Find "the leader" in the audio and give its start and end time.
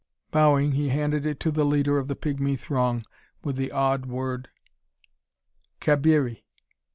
1.51-1.99